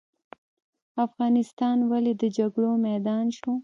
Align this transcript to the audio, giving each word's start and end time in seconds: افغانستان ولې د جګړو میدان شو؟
افغانستان 1.05 1.77
ولې 1.91 2.13
د 2.21 2.23
جګړو 2.37 2.71
میدان 2.87 3.25
شو؟ 3.37 3.51